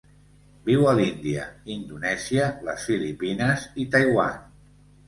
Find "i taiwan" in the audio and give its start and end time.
3.87-4.47